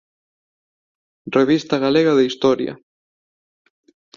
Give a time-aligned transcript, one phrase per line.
[1.37, 2.73] Revista Galega de Historia".